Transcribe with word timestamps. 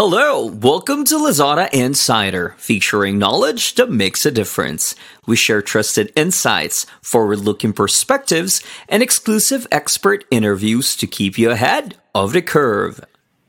Hello, 0.00 0.46
welcome 0.46 1.04
to 1.06 1.16
Lazada 1.16 1.68
Insider, 1.72 2.54
featuring 2.56 3.18
knowledge 3.18 3.74
that 3.74 3.90
makes 3.90 4.24
a 4.24 4.30
difference. 4.30 4.94
We 5.26 5.34
share 5.34 5.60
trusted 5.60 6.12
insights, 6.14 6.86
forward 7.02 7.40
looking 7.40 7.72
perspectives, 7.72 8.62
and 8.88 9.02
exclusive 9.02 9.66
expert 9.72 10.24
interviews 10.30 10.94
to 10.98 11.08
keep 11.08 11.36
you 11.36 11.50
ahead 11.50 11.96
of 12.14 12.32
the 12.32 12.42
curve. 12.42 13.04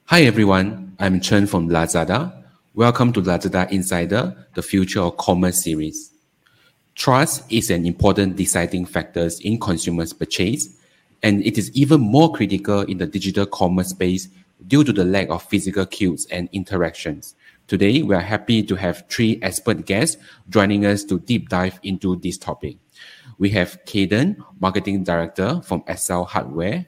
Hi 0.05 0.23
everyone, 0.23 0.95
I'm 0.97 1.21
Chen 1.21 1.45
from 1.45 1.69
Lazada. 1.69 2.33
Welcome 2.73 3.13
to 3.13 3.21
Lazada 3.21 3.69
Insider, 3.69 4.47
the 4.55 4.63
Future 4.63 5.01
of 5.01 5.17
Commerce 5.17 5.63
series. 5.63 6.09
Trust 6.95 7.43
is 7.51 7.69
an 7.69 7.85
important 7.85 8.37
deciding 8.37 8.87
factor 8.87 9.29
in 9.41 9.59
consumers' 9.59 10.13
purchase, 10.13 10.67
and 11.21 11.45
it 11.45 11.59
is 11.59 11.71
even 11.73 12.01
more 12.01 12.33
critical 12.33 12.81
in 12.81 12.97
the 12.97 13.05
digital 13.05 13.45
commerce 13.45 13.89
space 13.89 14.29
due 14.67 14.83
to 14.83 14.91
the 14.91 15.05
lack 15.05 15.29
of 15.29 15.43
physical 15.43 15.85
cues 15.85 16.27
and 16.31 16.49
interactions. 16.51 17.35
Today, 17.67 18.01
we 18.01 18.15
are 18.15 18.21
happy 18.21 18.63
to 18.63 18.75
have 18.75 19.05
three 19.09 19.39
expert 19.41 19.85
guests 19.85 20.17
joining 20.49 20.85
us 20.85 21.03
to 21.05 21.19
deep 21.19 21.49
dive 21.49 21.79
into 21.83 22.15
this 22.15 22.37
topic. 22.37 22.77
We 23.37 23.49
have 23.51 23.79
Kaden, 23.85 24.37
Marketing 24.59 25.03
Director 25.03 25.61
from 25.63 25.83
Excel 25.87 26.25
Hardware. 26.25 26.87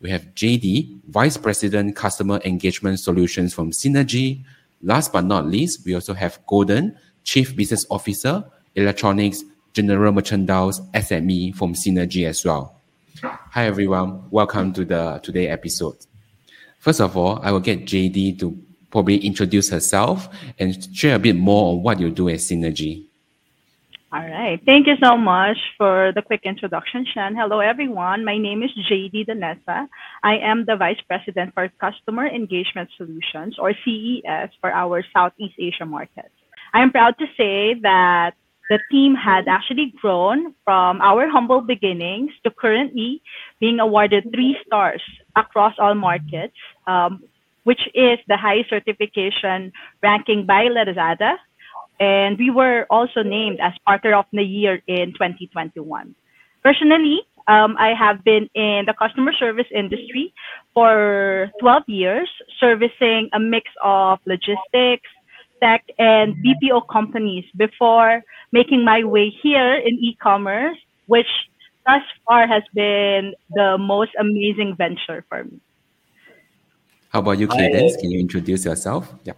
We 0.00 0.10
have 0.10 0.34
JD, 0.34 1.00
Vice 1.08 1.36
President 1.36 1.96
Customer 1.96 2.40
Engagement 2.44 3.00
Solutions 3.00 3.52
from 3.52 3.70
Synagie. 3.72 4.44
Last 4.82 5.12
but 5.12 5.24
not 5.24 5.46
least, 5.46 5.84
we 5.84 5.94
also 5.94 6.14
have 6.14 6.38
Gordon, 6.46 6.96
Chief 7.24 7.54
Business 7.56 7.84
Officer, 7.90 8.44
Electronics 8.74 9.42
General 9.72 10.12
Merchandise 10.12 10.80
SME 10.94 11.54
from 11.54 11.74
Synagie 11.74 12.26
as 12.26 12.44
well. 12.44 12.76
Hi 13.22 13.66
everyone, 13.66 14.30
welcome 14.30 14.72
to 14.72 14.84
the 14.84 15.20
today 15.22 15.48
episode. 15.48 15.96
First 16.80 17.00
of 17.00 17.14
all, 17.14 17.38
I 17.42 17.52
will 17.52 17.60
get 17.60 17.84
JD 17.84 18.38
to 18.40 18.58
probably 18.90 19.18
introduce 19.18 19.68
herself 19.70 20.28
and 20.58 20.72
share 20.96 21.14
a 21.14 21.18
bit 21.18 21.36
more 21.36 21.72
on 21.72 21.82
what 21.82 22.00
you 22.00 22.10
do 22.10 22.28
at 22.30 22.36
Synagie. 22.36 23.06
All 24.12 24.26
right. 24.26 24.58
Thank 24.66 24.88
you 24.88 24.94
so 25.00 25.16
much 25.16 25.58
for 25.76 26.10
the 26.16 26.22
quick 26.22 26.40
introduction, 26.44 27.06
Shan. 27.14 27.36
Hello, 27.36 27.60
everyone. 27.60 28.24
My 28.24 28.38
name 28.38 28.62
is 28.64 28.70
JD 28.90 29.28
Denosa. 29.28 29.86
I 30.24 30.38
am 30.38 30.64
the 30.64 30.74
Vice 30.74 31.00
President 31.06 31.54
for 31.54 31.68
Customer 31.80 32.26
Engagement 32.26 32.88
Solutions, 32.96 33.56
or 33.58 33.72
CES, 33.84 34.50
for 34.60 34.72
our 34.72 35.04
Southeast 35.14 35.54
Asia 35.60 35.86
markets. 35.86 36.34
I 36.72 36.80
am 36.82 36.90
proud 36.90 37.18
to 37.18 37.26
say 37.36 37.74
that 37.82 38.32
the 38.70 38.80
team 38.90 39.14
has 39.14 39.44
actually 39.46 39.92
grown 40.00 40.54
from 40.64 41.00
our 41.02 41.28
humble 41.28 41.60
beginnings 41.60 42.32
to 42.42 42.50
currently 42.50 43.22
being 43.60 43.78
awarded 43.80 44.32
three 44.32 44.56
stars 44.66 45.02
across 45.36 45.74
all 45.78 45.94
markets, 45.94 46.54
um, 46.86 47.22
which 47.64 47.80
is 47.94 48.18
the 48.28 48.36
high 48.36 48.64
certification 48.68 49.72
ranking 50.02 50.46
by 50.46 50.66
Lazada. 50.66 51.36
And 51.98 52.38
we 52.38 52.50
were 52.50 52.86
also 52.88 53.22
named 53.22 53.60
as 53.60 53.72
Partner 53.84 54.14
of 54.14 54.24
the 54.32 54.42
Year 54.42 54.82
in 54.86 55.12
2021. 55.12 56.14
Personally, 56.62 57.20
um, 57.48 57.76
I 57.78 57.94
have 57.98 58.24
been 58.24 58.48
in 58.54 58.84
the 58.86 58.94
customer 58.98 59.32
service 59.32 59.66
industry 59.74 60.32
for 60.72 61.50
12 61.60 61.82
years, 61.88 62.30
servicing 62.58 63.28
a 63.32 63.40
mix 63.40 63.70
of 63.82 64.18
logistics, 64.26 65.08
tech, 65.60 65.84
and 65.98 66.36
BPO 66.44 66.88
companies 66.88 67.44
before 67.56 68.22
making 68.52 68.84
my 68.84 69.04
way 69.04 69.30
here 69.42 69.74
in 69.74 69.94
e-commerce, 69.98 70.78
which 71.06 71.28
thus 71.86 72.02
far 72.26 72.46
has 72.46 72.62
been 72.74 73.34
the 73.50 73.76
most 73.78 74.12
amazing 74.18 74.76
venture 74.76 75.24
for 75.28 75.44
me. 75.44 75.60
How 77.10 77.20
about 77.20 77.38
you, 77.38 77.48
Cadence? 77.48 77.96
Can 77.96 78.10
you 78.10 78.20
introduce 78.20 78.64
yourself? 78.64 79.12
Yeah. 79.24 79.34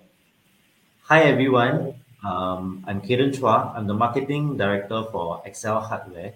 Hi, 1.04 1.22
everyone. 1.22 1.94
Um, 2.24 2.84
I'm 2.86 3.00
Kaden 3.00 3.32
Choa. 3.34 3.74
I'm 3.74 3.86
the 3.86 3.94
marketing 3.94 4.56
director 4.56 5.04
for 5.10 5.42
Excel 5.44 5.80
Hardware. 5.80 6.34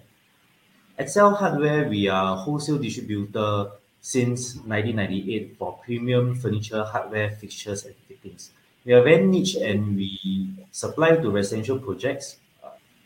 Excel 0.97 1.35
Hardware, 1.35 1.87
we 1.87 2.07
are 2.07 2.33
a 2.33 2.35
wholesale 2.35 2.79
distributor 2.79 3.69
since 4.01 4.55
1998 4.65 5.57
for 5.57 5.79
premium 5.85 6.33
furniture, 6.35 6.83
hardware, 6.83 7.29
fixtures, 7.31 7.85
and 7.85 7.95
fittings. 8.07 8.51
We 8.83 8.93
are 8.93 9.03
very 9.03 9.25
niche 9.25 9.55
and 9.55 9.95
we 9.95 10.49
supply 10.71 11.17
to 11.17 11.29
residential 11.29 11.77
projects, 11.77 12.37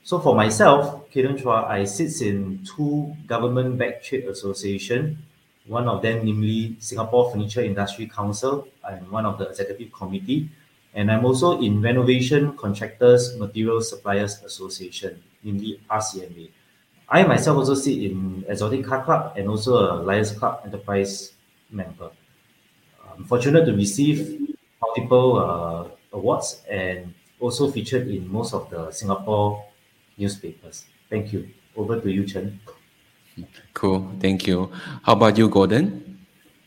so 0.03 0.19
for 0.19 0.35
myself, 0.35 1.09
Kaden 1.12 1.38
Choa, 1.41 1.67
I 1.67 1.84
sit 1.84 2.22
in 2.22 2.66
two 2.66 3.16
government-backed 3.28 4.03
trade 4.06 4.25
association, 4.25 5.17
one 5.67 5.88
of 5.88 6.01
them 6.01 6.25
namely 6.25 6.75
Singapore 6.79 7.31
Furniture 7.31 7.62
Industry 7.62 8.07
Council. 8.07 8.67
I'm 8.84 9.12
one 9.12 9.25
of 9.25 9.38
the 9.38 9.50
executive 9.50 9.91
committee. 9.94 10.50
And 10.94 11.12
I'm 11.12 11.23
also 11.23 11.62
in 11.62 11.81
Renovation 11.81 12.57
Contractors 12.57 13.38
Material 13.38 13.79
Suppliers 13.81 14.41
Association, 14.44 15.23
namely 15.44 15.79
RCMA. 15.89 16.50
I 17.07 17.23
myself 17.23 17.57
also 17.57 17.75
sit 17.75 17.97
in 18.03 18.44
Exotic 18.47 18.85
Car 18.85 19.03
Club 19.03 19.33
and 19.38 19.47
also 19.47 19.75
a 19.78 20.03
Lions 20.03 20.31
Club 20.31 20.62
Enterprise 20.66 21.33
member. 21.69 22.09
I'm 23.13 23.25
fortunate 23.25 23.66
to 23.66 23.73
receive 23.73 24.50
multiple 24.81 25.38
uh, 25.39 26.16
awards 26.18 26.62
and 26.69 27.13
also 27.39 27.72
featured 27.72 28.07
in 28.07 28.31
most 28.31 28.53
of 28.53 28.69
the 28.69 28.91
Singapore 28.91 29.63
newspapers. 30.22 30.86
Thank 31.09 31.34
you. 31.34 31.50
Over 31.76 32.00
to 32.00 32.09
you, 32.12 32.24
Chen. 32.26 32.59
Cool. 33.74 34.08
Thank 34.20 34.46
you. 34.46 34.72
How 35.04 35.14
about 35.14 35.38
you, 35.38 35.50
Gordon? 35.50 36.12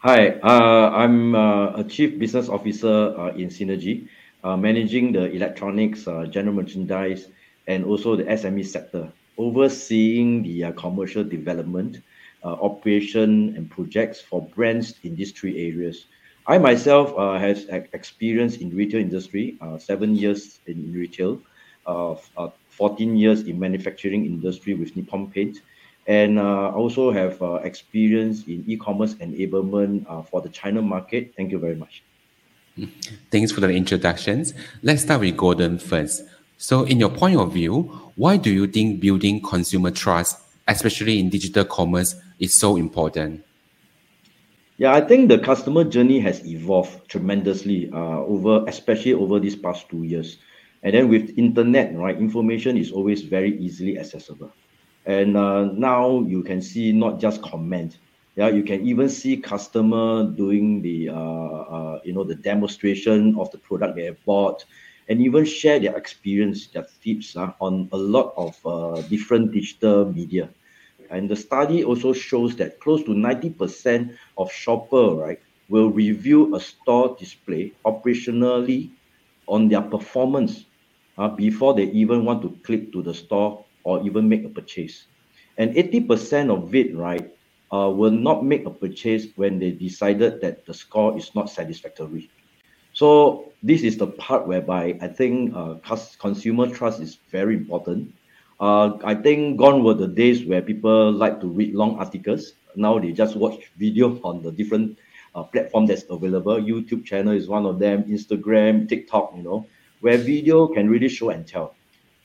Hi, 0.00 0.36
uh, 0.42 0.90
I'm 0.92 1.34
uh, 1.34 1.80
a 1.80 1.84
chief 1.84 2.18
business 2.18 2.48
officer 2.48 3.14
uh, 3.16 3.32
in 3.32 3.48
Synagie, 3.48 4.08
uh, 4.42 4.56
managing 4.56 5.12
the 5.12 5.32
electronics, 5.32 6.06
uh, 6.06 6.26
general 6.26 6.56
merchandise, 6.56 7.28
and 7.68 7.84
also 7.84 8.16
the 8.16 8.24
SME 8.24 8.66
sector, 8.66 9.10
overseeing 9.38 10.42
the 10.42 10.64
uh, 10.64 10.72
commercial 10.72 11.24
development, 11.24 12.02
operation, 12.44 13.56
and 13.56 13.70
projects 13.70 14.20
for 14.20 14.42
brands 14.54 15.00
in 15.02 15.16
these 15.16 15.32
three 15.32 15.56
areas. 15.72 16.04
I 16.46 16.58
myself 16.58 17.16
uh, 17.16 17.38
has 17.38 17.64
experience 17.96 18.58
in 18.58 18.68
retail 18.68 19.00
industry, 19.00 19.56
seven 19.78 20.14
years 20.14 20.60
in 20.66 20.92
retail, 20.92 21.40
uh, 21.86 22.16
14 22.76 23.16
years 23.16 23.42
in 23.42 23.58
manufacturing 23.58 24.26
industry 24.26 24.74
with 24.74 24.96
Nippon 24.96 25.30
Paint, 25.30 25.60
and 26.06 26.38
uh, 26.38 26.70
also 26.70 27.10
have 27.10 27.40
uh, 27.40 27.54
experience 27.64 28.44
in 28.46 28.64
e-commerce 28.66 29.14
enablement 29.14 30.04
uh, 30.08 30.22
for 30.22 30.40
the 30.40 30.48
China 30.48 30.82
market. 30.82 31.32
Thank 31.36 31.50
you 31.52 31.58
very 31.58 31.76
much. 31.76 32.02
Thanks 33.30 33.52
for 33.52 33.60
the 33.60 33.70
introductions. 33.70 34.52
Let's 34.82 35.02
start 35.02 35.20
with 35.20 35.36
Gordon 35.36 35.78
first. 35.78 36.22
So, 36.56 36.84
in 36.84 36.98
your 36.98 37.10
point 37.10 37.38
of 37.38 37.52
view, 37.52 38.12
why 38.16 38.36
do 38.36 38.50
you 38.50 38.66
think 38.66 39.00
building 39.00 39.40
consumer 39.40 39.90
trust, 39.90 40.38
especially 40.66 41.18
in 41.20 41.30
digital 41.30 41.64
commerce, 41.64 42.14
is 42.38 42.58
so 42.58 42.76
important? 42.76 43.44
Yeah, 44.76 44.92
I 44.92 45.00
think 45.00 45.28
the 45.28 45.38
customer 45.38 45.84
journey 45.84 46.18
has 46.20 46.44
evolved 46.44 47.08
tremendously 47.08 47.90
uh, 47.92 48.18
over, 48.18 48.64
especially 48.66 49.14
over 49.14 49.38
these 49.38 49.54
past 49.54 49.88
two 49.88 50.02
years. 50.02 50.38
And 50.84 50.94
then 50.94 51.08
with 51.08 51.36
internet, 51.38 51.96
right, 51.96 52.16
information 52.16 52.76
is 52.76 52.92
always 52.92 53.22
very 53.22 53.58
easily 53.58 53.98
accessible. 53.98 54.52
And 55.06 55.36
uh, 55.36 55.64
now 55.72 56.20
you 56.20 56.42
can 56.42 56.62
see 56.62 56.92
not 56.92 57.18
just 57.20 57.42
comment, 57.42 57.98
yeah, 58.36 58.48
you 58.48 58.64
can 58.64 58.84
even 58.86 59.08
see 59.08 59.36
customer 59.36 60.24
doing 60.24 60.82
the 60.82 61.08
uh, 61.08 61.14
uh, 61.14 62.00
you 62.04 62.12
know 62.12 62.24
the 62.24 62.34
demonstration 62.34 63.36
of 63.38 63.50
the 63.52 63.58
product 63.58 63.94
they 63.94 64.04
have 64.06 64.22
bought, 64.24 64.64
and 65.08 65.20
even 65.20 65.44
share 65.44 65.78
their 65.78 65.96
experience, 65.96 66.66
their 66.66 66.86
tips 67.00 67.36
uh, 67.36 67.52
on 67.60 67.88
a 67.92 67.96
lot 67.96 68.34
of 68.36 68.58
uh, 68.66 69.00
different 69.02 69.52
digital 69.52 70.10
media. 70.12 70.50
And 71.10 71.28
the 71.28 71.36
study 71.36 71.84
also 71.84 72.12
shows 72.12 72.56
that 72.56 72.80
close 72.80 73.04
to 73.04 73.10
90% 73.10 74.16
of 74.36 74.50
shopper 74.50 75.14
right 75.14 75.40
will 75.68 75.90
review 75.90 76.56
a 76.56 76.60
store 76.60 77.14
display 77.18 77.72
operationally 77.84 78.90
on 79.46 79.68
their 79.68 79.82
performance 79.82 80.64
uh, 81.18 81.28
before 81.28 81.74
they 81.74 81.84
even 81.90 82.24
want 82.24 82.42
to 82.42 82.50
click 82.62 82.92
to 82.92 83.02
the 83.02 83.14
store 83.14 83.64
or 83.84 84.02
even 84.04 84.28
make 84.28 84.44
a 84.44 84.48
purchase. 84.48 85.06
And 85.56 85.74
80% 85.74 86.50
of 86.50 86.74
it, 86.74 86.96
right, 86.96 87.30
uh, 87.72 87.90
will 87.90 88.10
not 88.10 88.44
make 88.44 88.66
a 88.66 88.70
purchase 88.70 89.26
when 89.36 89.58
they 89.58 89.70
decided 89.70 90.40
that 90.40 90.66
the 90.66 90.74
score 90.74 91.16
is 91.16 91.34
not 91.34 91.50
satisfactory. 91.50 92.30
So 92.92 93.52
this 93.62 93.82
is 93.82 93.96
the 93.96 94.06
part 94.06 94.46
whereby 94.46 94.98
I 95.00 95.08
think 95.08 95.54
uh, 95.54 95.74
consumer 96.18 96.70
trust 96.70 97.00
is 97.00 97.18
very 97.30 97.56
important. 97.56 98.14
Uh, 98.60 98.98
I 99.04 99.14
think 99.14 99.58
gone 99.58 99.82
were 99.82 99.94
the 99.94 100.06
days 100.06 100.44
where 100.44 100.62
people 100.62 101.12
like 101.12 101.40
to 101.40 101.48
read 101.48 101.74
long 101.74 101.98
articles. 101.98 102.52
Now 102.76 102.98
they 102.98 103.12
just 103.12 103.36
watch 103.36 103.70
video 103.76 104.20
on 104.24 104.42
the 104.42 104.52
different 104.52 104.98
uh, 105.34 105.42
platform 105.42 105.86
that's 105.86 106.04
available. 106.08 106.56
YouTube 106.56 107.04
channel 107.04 107.34
is 107.34 107.48
one 107.48 107.66
of 107.66 107.78
them. 107.78 108.04
Instagram, 108.04 108.88
TikTok, 108.88 109.34
you 109.36 109.42
know 109.42 109.66
where 110.04 110.18
video 110.18 110.68
can 110.68 110.90
really 110.90 111.08
show 111.08 111.30
and 111.30 111.48
tell. 111.48 111.74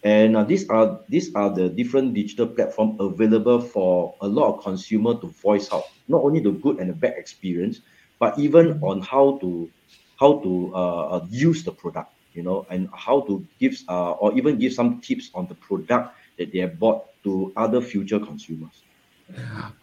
And 0.04 0.36
uh, 0.36 0.44
these 0.44 0.68
are 0.68 1.00
these 1.08 1.34
are 1.34 1.50
the 1.50 1.70
different 1.70 2.14
digital 2.14 2.48
platform 2.48 3.00
available 3.00 3.62
for 3.62 4.16
a 4.20 4.28
lot 4.28 4.52
of 4.52 4.64
consumer 4.64 5.16
to 5.20 5.28
voice 5.28 5.72
out 5.72 5.86
not 6.10 6.22
only 6.22 6.42
the 6.42 6.52
good 6.52 6.80
and 6.80 6.90
the 6.90 6.94
bad 6.94 7.16
experience, 7.16 7.80
but 8.20 8.38
even 8.38 8.80
on 8.84 9.00
how 9.02 9.40
to 9.40 9.72
how 10.20 10.40
to 10.44 10.76
uh, 10.76 11.16
uh, 11.16 11.26
use 11.32 11.64
the 11.64 11.72
product, 11.72 12.12
you 12.34 12.44
know, 12.44 12.68
and 12.70 12.90
how 12.92 13.22
to 13.22 13.48
give 13.60 13.80
uh, 13.88 14.12
or 14.20 14.36
even 14.36 14.60
give 14.60 14.74
some 14.74 15.00
tips 15.00 15.32
on 15.34 15.48
the 15.48 15.56
product 15.56 16.16
that 16.38 16.52
they 16.52 16.60
have 16.60 16.78
bought 16.80 17.08
to 17.24 17.52
other 17.56 17.80
future 17.80 18.20
consumers. 18.20 18.84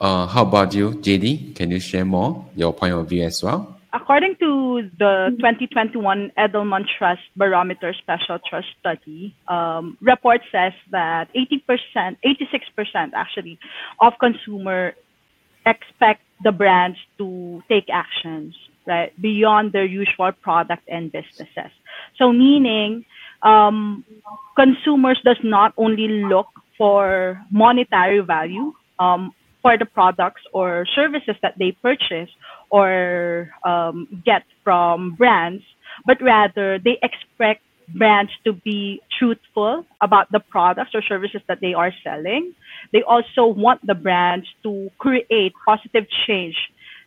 Uh, 0.01 0.27
how 0.27 0.43
about 0.43 0.75
you, 0.75 0.91
JD? 1.01 1.57
Can 1.57 1.71
you 1.71 1.81
share 1.81 2.05
more 2.05 2.45
your 2.57 2.73
point 2.75 2.93
of 2.93 3.09
view 3.09 3.25
as 3.25 3.43
well? 3.43 3.76
According 3.97 4.37
to 4.41 4.91
the 4.99 5.33
2021 5.41 6.31
Edelman 6.37 6.85
Trust 6.99 7.23
Barometer 7.35 7.95
Special 7.95 8.39
Trust 8.47 8.69
Study, 8.79 9.35
um, 9.49 9.97
report 10.03 10.43
says 10.53 10.75
that 10.91 11.33
80%, 11.33 12.19
86% 12.23 13.11
actually, 13.15 13.59
of 14.01 14.13
consumer 14.21 14.93
expect 15.65 16.21
the 16.45 16.53
brands 16.53 16.99
to 17.17 17.63
take 17.71 17.89
actions 17.91 18.55
right 18.87 19.19
beyond 19.19 19.73
their 19.73 19.87
usual 19.87 20.31
product 20.43 20.83
and 20.89 21.11
businesses. 21.11 21.73
So 22.19 22.35
meaning, 22.35 23.07
um, 23.43 24.05
consumers 24.57 25.19
does 25.25 25.41
not 25.43 25.73
only 25.79 26.23
look 26.29 26.49
for 26.77 27.41
monetary 27.51 28.21
value 28.21 28.75
um, 28.99 29.33
for 29.67 29.77
the 29.77 29.85
products 29.85 30.43
or 30.53 30.87
services 30.95 31.35
that 31.43 31.59
they 31.59 31.73
purchase 31.83 32.31
or 32.71 33.51
um, 33.65 34.23
get 34.25 34.45
from 34.63 35.17
brands, 35.19 35.65
but 36.07 36.23
rather 36.23 36.79
they 36.79 36.97
expect 37.03 37.63
brands 37.99 38.31
to 38.45 38.53
be 38.53 39.03
truthful 39.19 39.85
about 40.01 40.31
the 40.31 40.39
products 40.39 40.95
or 40.95 41.03
services 41.03 41.43
that 41.49 41.59
they 41.61 41.75
are 41.75 41.93
selling. 42.05 42.55
They 42.93 43.03
also 43.03 43.47
want 43.47 43.85
the 43.85 43.97
brands 43.97 44.47
to 44.63 44.89
create 44.99 45.53
positive 45.67 46.07
change, 46.29 46.55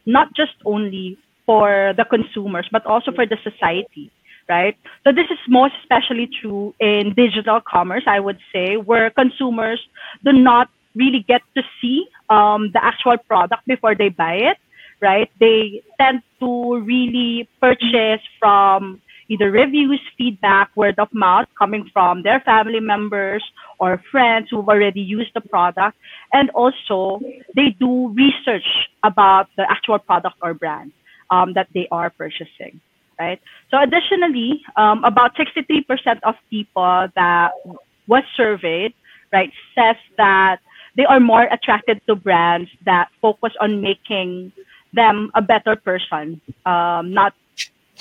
not 0.05 0.35
just 0.35 0.55
only 0.65 1.17
for 1.45 1.93
the 1.95 2.03
consumers, 2.03 2.67
but 2.73 2.85
also 2.85 3.13
for 3.13 3.25
the 3.25 3.37
society, 3.41 4.11
right? 4.49 4.75
So 5.05 5.13
this 5.13 5.27
is 5.31 5.39
most 5.47 5.75
especially 5.81 6.27
true 6.41 6.75
in 6.81 7.13
digital 7.15 7.61
commerce, 7.61 8.03
I 8.05 8.19
would 8.19 8.39
say, 8.51 8.75
where 8.75 9.09
consumers 9.11 9.79
do 10.25 10.33
not 10.33 10.67
really 10.95 11.25
get 11.27 11.41
to 11.55 11.63
see 11.81 12.07
um, 12.29 12.71
the 12.73 12.83
actual 12.83 13.17
product 13.17 13.65
before 13.67 13.95
they 13.95 14.09
buy 14.09 14.35
it, 14.35 14.57
right? 15.01 15.29
They 15.39 15.83
tend 15.99 16.21
to 16.39 16.79
really 16.79 17.47
purchase 17.59 18.21
from 18.39 19.01
either 19.29 19.51
reviews, 19.51 20.01
feedback, 20.17 20.75
word 20.75 20.97
of 20.97 21.07
mouth 21.13 21.47
coming 21.57 21.89
from 21.93 22.23
their 22.23 22.39
family 22.41 22.79
members 22.79 23.43
or 23.79 24.01
friends 24.11 24.47
who've 24.49 24.67
already 24.67 25.01
used 25.01 25.31
the 25.35 25.41
product. 25.41 25.95
And 26.33 26.49
also, 26.51 27.21
they 27.55 27.69
do 27.79 28.09
research 28.09 28.65
about 29.03 29.47
the 29.55 29.69
actual 29.69 29.99
product 29.99 30.35
or 30.41 30.53
brand 30.53 30.91
um, 31.29 31.53
that 31.53 31.67
they 31.73 31.87
are 31.91 32.09
purchasing, 32.09 32.81
right? 33.19 33.39
So, 33.69 33.81
additionally, 33.81 34.61
um, 34.75 35.03
about 35.03 35.37
63% 35.37 36.19
of 36.23 36.35
people 36.49 37.07
that 37.15 37.51
was 38.07 38.23
surveyed, 38.35 38.93
right, 39.31 39.51
says 39.75 39.95
that 40.17 40.59
they 40.99 41.05
are 41.05 41.21
more 41.21 41.47
attracted 41.47 42.01
to 42.07 42.13
brands 42.13 42.69
that 42.83 43.07
focus 43.21 43.53
on 43.61 43.79
making 43.79 44.51
them 44.91 45.31
a 45.33 45.41
better 45.41 45.77
person, 45.77 46.41
um, 46.65 47.13
not 47.13 47.31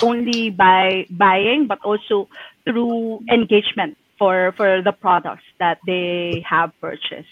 only 0.03 0.51
by 0.51 1.07
buying 1.11 1.69
but 1.69 1.79
also 1.85 2.27
through 2.65 3.23
engagement 3.31 3.97
for 4.19 4.51
for 4.59 4.83
the 4.83 4.91
products 4.91 5.47
that 5.63 5.79
they 5.87 6.43
have 6.43 6.75
purchased 6.81 7.31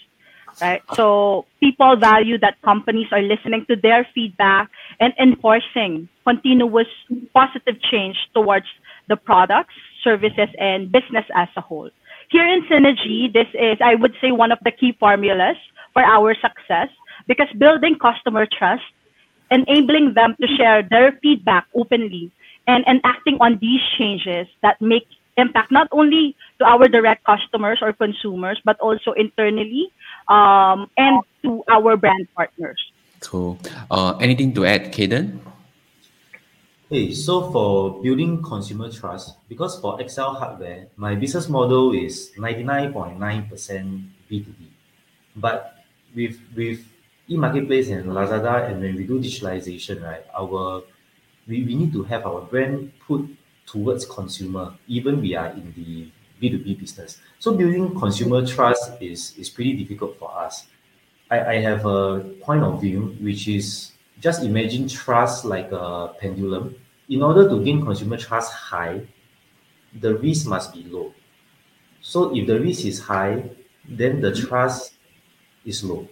right? 0.61 0.81
So 0.95 1.45
people 1.59 1.95
value 1.97 2.37
that 2.39 2.61
companies 2.63 3.07
are 3.11 3.21
listening 3.21 3.65
to 3.67 3.75
their 3.75 4.07
feedback 4.15 4.71
and 4.99 5.13
enforcing 5.19 6.09
continuous 6.23 6.87
positive 7.33 7.81
change 7.91 8.17
towards 8.33 8.65
the 9.07 9.17
products 9.17 9.75
services 10.03 10.49
and 10.57 10.91
business 10.91 11.25
as 11.35 11.47
a 11.55 11.61
whole 11.61 11.91
here 12.29 12.47
in 12.47 12.63
Synagie 12.67 13.31
this 13.31 13.47
is 13.53 13.77
i 13.81 13.95
would 13.95 14.15
say 14.21 14.31
one 14.31 14.51
of 14.51 14.59
the 14.63 14.71
key 14.71 14.95
formulas 14.99 15.57
for 15.93 16.03
our 16.03 16.35
success 16.35 16.89
because 17.27 17.47
building 17.57 17.97
customer 17.99 18.45
trust 18.45 18.83
enabling 19.51 20.13
them 20.13 20.35
to 20.41 20.47
share 20.55 20.83
their 20.83 21.13
feedback 21.23 21.65
openly 21.73 22.31
and, 22.67 22.83
and 22.87 22.99
acting 23.03 23.37
on 23.39 23.57
these 23.59 23.81
changes 23.97 24.47
that 24.61 24.81
make 24.81 25.07
impact 25.37 25.71
not 25.71 25.87
only 25.91 26.35
to 26.59 26.65
our 26.65 26.87
direct 26.87 27.23
customers 27.23 27.79
or 27.81 27.93
consumers, 27.93 28.59
but 28.65 28.77
also 28.79 29.13
internally 29.13 29.93
um, 30.27 30.89
and 30.97 31.21
to 31.43 31.63
our 31.69 31.95
brand 31.95 32.27
partners. 32.35 32.77
Cool. 33.21 33.57
Uh, 33.89 34.17
anything 34.19 34.53
to 34.53 34.65
add, 34.65 34.91
Kaden? 34.91 35.39
Hey, 36.89 37.13
so 37.13 37.51
for 37.51 38.01
building 38.01 38.41
consumer 38.41 38.89
trust, 38.89 39.35
because 39.49 39.77
for 39.81 39.99
Excel 39.99 40.33
hardware, 40.33 40.87
my 40.95 41.15
business 41.15 41.49
model 41.49 41.93
is 41.93 42.31
99.9% 42.37 43.19
B2B. 44.31 44.71
But 45.35 45.83
with 46.15 46.39
with 46.55 46.79
e-marketplace 47.27 47.89
and 47.89 48.05
Lazada, 48.05 48.71
and 48.71 48.79
when 48.79 48.95
we 48.95 49.03
do 49.03 49.19
digitalization, 49.19 50.01
right, 50.01 50.23
our 50.33 50.81
we, 51.45 51.63
we 51.63 51.75
need 51.75 51.91
to 51.91 52.03
have 52.03 52.25
our 52.25 52.39
brand 52.39 52.93
put 53.05 53.27
towards 53.65 54.05
consumer, 54.05 54.73
even 54.87 55.19
we 55.19 55.35
are 55.35 55.49
in 55.49 55.73
the 55.75 56.07
B2B 56.41 56.79
business. 56.79 57.19
So 57.39 57.51
building 57.51 57.99
consumer 57.99 58.47
trust 58.47 58.93
is, 59.01 59.33
is 59.37 59.49
pretty 59.49 59.73
difficult 59.73 60.17
for 60.17 60.31
us. 60.31 60.67
I, 61.29 61.39
I 61.39 61.55
have 61.55 61.85
a 61.85 62.19
point 62.39 62.63
of 62.63 62.79
view, 62.79 63.17
which 63.19 63.49
is 63.49 63.91
just 64.19 64.43
imagine 64.43 64.87
trust 64.87 65.45
like 65.45 65.71
a 65.71 66.13
pendulum. 66.19 66.75
In 67.09 67.23
order 67.23 67.47
to 67.47 67.63
gain 67.63 67.83
consumer 67.85 68.17
trust 68.17 68.51
high, 68.53 69.01
the 69.99 70.15
risk 70.15 70.47
must 70.47 70.73
be 70.73 70.83
low. 70.83 71.13
So 72.01 72.35
if 72.35 72.47
the 72.47 72.59
risk 72.59 72.85
is 72.85 72.99
high, 72.99 73.49
then 73.87 74.21
the 74.21 74.33
trust 74.33 74.93
is 75.65 75.83
low. 75.83 76.07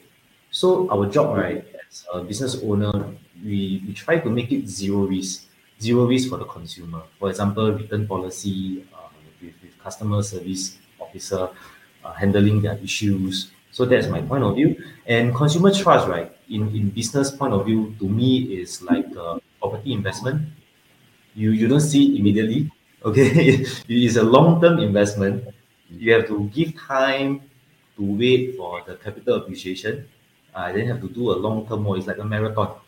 So 0.52 0.90
our 0.90 1.07
job, 1.07 1.38
right, 1.38 1.66
as 1.90 2.06
a 2.13 2.24
business 2.24 2.57
owner, 2.63 3.16
we, 3.44 3.84
we 3.86 3.94
try 3.94 4.19
to 4.19 4.30
make 4.30 4.52
it 4.52 4.68
zero 4.68 5.06
risk, 5.06 5.48
zero 5.81 6.06
risk 6.06 6.30
for 6.30 6.38
the 6.38 6.46
consumer. 6.46 7.04
For 7.19 7.30
example, 7.30 7.74
return 7.74 8.07
policy 8.07 8.86
uh, 8.94 9.10
with, 9.42 9.54
with 9.62 9.78
customer 9.80 10.24
service 10.24 10.78
officer 11.00 11.50
uh, 12.04 12.13
handling 12.13 12.62
their 12.62 12.78
issues. 12.78 13.52
So 13.72 13.86
that's 13.86 14.07
my 14.07 14.22
point 14.22 14.44
of 14.44 14.56
view. 14.56 14.81
And 15.06 15.36
consumer 15.36 15.74
trust, 15.74 16.07
right, 16.07 16.35
in, 16.50 16.68
in 16.75 16.89
business 16.89 17.31
point 17.31 17.53
of 17.53 17.65
view, 17.65 17.95
to 18.00 18.07
me 18.07 18.59
is 18.59 18.81
like 18.81 19.07
a 19.15 19.39
property 19.59 19.94
investment. 19.94 20.42
You 21.35 21.52
you 21.52 21.68
don't 21.68 21.81
see 21.81 22.18
immediately. 22.19 22.71
Okay, 23.06 23.61
it 23.61 23.85
is 23.87 24.18
a 24.18 24.23
long-term 24.23 24.80
investment. 24.80 25.45
You 25.92 26.14
have 26.14 26.25
to 26.25 26.49
give 26.49 26.73
time 26.73 27.42
to 27.97 28.02
wait 28.02 28.57
for 28.57 28.81
the 28.81 28.95
capital 28.95 29.35
appreciation. 29.35 30.07
I 30.56 30.71
uh, 30.71 30.73
then 30.73 30.87
have 30.87 31.02
to 31.02 31.09
do 31.09 31.30
a 31.30 31.37
long-term 31.37 31.83
more. 31.83 31.97
It's 31.97 32.07
like 32.07 32.18
a 32.18 32.25
marathon. 32.25 32.81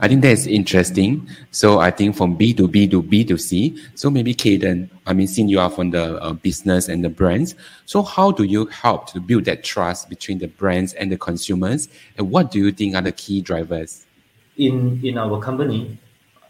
I 0.00 0.08
think 0.08 0.22
that's 0.22 0.46
interesting. 0.46 1.28
So 1.50 1.80
I 1.80 1.90
think 1.90 2.16
from 2.16 2.34
B 2.34 2.52
to 2.54 2.68
B 2.68 2.86
to 2.88 3.02
B 3.02 3.24
to 3.24 3.38
C. 3.38 3.76
So 3.94 4.10
maybe 4.10 4.34
Kaden, 4.34 4.88
I 5.06 5.12
mean, 5.12 5.26
since 5.26 5.50
you 5.50 5.60
are 5.60 5.70
from 5.70 5.90
the 5.90 6.22
uh, 6.22 6.32
business 6.34 6.88
and 6.88 7.04
the 7.04 7.08
brands, 7.08 7.54
so 7.86 8.02
how 8.02 8.30
do 8.32 8.44
you 8.44 8.66
help 8.66 9.06
to 9.12 9.20
build 9.20 9.44
that 9.46 9.64
trust 9.64 10.08
between 10.08 10.38
the 10.38 10.48
brands 10.48 10.92
and 10.94 11.10
the 11.10 11.16
consumers? 11.16 11.88
And 12.18 12.30
what 12.30 12.50
do 12.50 12.58
you 12.58 12.72
think 12.72 12.94
are 12.94 13.02
the 13.02 13.12
key 13.12 13.40
drivers? 13.40 14.06
In 14.56 15.00
in 15.02 15.18
our 15.18 15.40
company, 15.40 15.98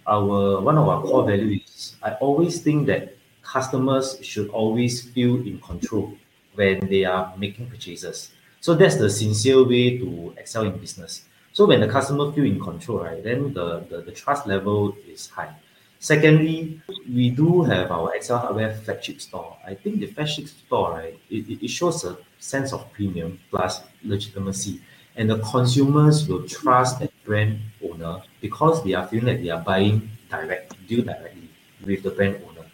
our 0.06 0.60
one 0.60 0.76
of 0.76 0.88
our 0.88 1.02
core 1.02 1.24
values 1.24 1.96
I 2.02 2.14
always 2.14 2.60
think 2.60 2.86
that 2.86 3.16
customers 3.42 4.18
should 4.22 4.48
always 4.50 5.02
feel 5.10 5.36
in 5.36 5.60
control 5.60 6.16
when 6.54 6.88
they 6.88 7.04
are 7.04 7.32
making 7.36 7.68
purchases. 7.68 8.30
So 8.60 8.74
that's 8.74 8.96
the 8.96 9.10
sincere 9.10 9.64
way 9.64 9.98
to 9.98 10.34
excel 10.36 10.64
in 10.64 10.76
business. 10.78 11.22
So 11.52 11.66
when 11.66 11.80
the 11.80 11.88
customer 11.88 12.32
feel 12.32 12.44
in 12.44 12.58
control, 12.60 13.00
right, 13.00 13.22
then 13.22 13.52
the, 13.52 13.80
the, 13.90 14.02
the 14.02 14.12
trust 14.12 14.46
level 14.46 14.96
is 15.06 15.28
high. 15.28 15.54
Secondly, 15.98 16.80
we 17.08 17.30
do 17.30 17.62
have 17.62 17.90
our 17.92 18.14
Excel 18.14 18.38
hardware 18.38 18.74
flagship 18.74 19.20
store. 19.20 19.56
I 19.64 19.74
think 19.74 20.00
the 20.00 20.06
flagship 20.06 20.48
store, 20.48 20.92
right, 20.92 21.18
it, 21.30 21.62
it 21.62 21.68
shows 21.68 22.04
a 22.04 22.16
sense 22.38 22.72
of 22.72 22.90
premium 22.92 23.38
plus 23.50 23.82
legitimacy. 24.02 24.80
And 25.14 25.28
the 25.28 25.38
consumers 25.40 26.26
will 26.26 26.48
trust 26.48 27.00
that 27.00 27.12
brand 27.24 27.60
owner 27.84 28.22
because 28.40 28.82
they 28.82 28.94
are 28.94 29.06
feeling 29.06 29.26
that 29.26 29.42
they 29.42 29.50
are 29.50 29.60
buying 29.60 30.10
direct, 30.30 30.74
deal 30.88 31.04
directly 31.04 31.50
with 31.84 32.02
the 32.02 32.10
brand 32.10 32.42
owner. 32.48 32.66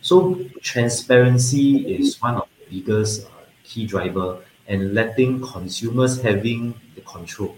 So 0.00 0.44
transparency 0.62 1.94
is 1.94 2.20
one 2.20 2.34
of 2.36 2.48
the 2.58 2.80
biggest 2.80 3.26
uh, 3.26 3.30
key 3.64 3.86
driver 3.86 4.38
and 4.66 4.94
letting 4.94 5.40
consumers 5.40 6.20
having 6.20 6.74
the 6.96 7.00
control 7.02 7.56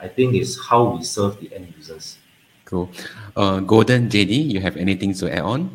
I 0.00 0.08
think 0.08 0.34
is 0.34 0.58
how 0.58 0.96
we 0.96 1.04
serve 1.04 1.40
the 1.40 1.54
end 1.54 1.72
users. 1.76 2.18
Cool. 2.64 2.90
Uh, 3.36 3.60
Gordon, 3.60 4.08
JD, 4.08 4.50
you 4.52 4.60
have 4.60 4.76
anything 4.76 5.14
to 5.14 5.32
add 5.32 5.42
on? 5.42 5.70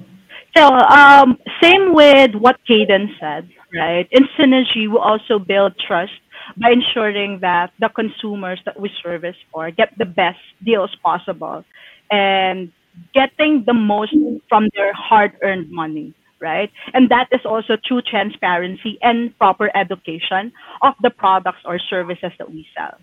So, 0.56 0.68
um, 0.68 1.40
same 1.62 1.94
with 1.94 2.36
what 2.36 2.60
Kaden 2.70 3.18
said, 3.20 3.50
right? 3.74 4.08
In 4.12 4.28
Synagie, 4.38 4.88
we 4.88 4.98
also 4.98 5.40
build 5.40 5.74
trust 5.80 6.14
by 6.58 6.72
ensuring 6.72 7.40
that 7.42 7.72
the 7.80 7.90
consumers 7.90 8.60
that 8.66 8.80
we 8.80 8.92
service 9.02 9.36
for 9.52 9.72
get 9.72 9.98
the 9.98 10.06
best 10.06 10.38
deals 10.64 10.96
possible. 11.04 11.66
And 12.12 12.72
getting 13.14 13.64
the 13.66 13.74
most 13.74 14.14
from 14.48 14.70
their 14.76 14.94
hard-earned 14.94 15.72
money, 15.72 16.14
right? 16.40 16.72
And 16.94 17.10
that 17.10 17.28
is 17.32 17.42
also 17.46 17.78
true 17.84 18.02
transparency 18.02 19.00
and 19.02 19.36
proper 19.38 19.76
education 19.76 20.52
of 20.82 20.94
the 21.02 21.10
products 21.10 21.60
or 21.66 21.80
services 21.80 22.32
that 22.38 22.52
we 22.52 22.68
sell, 22.76 22.98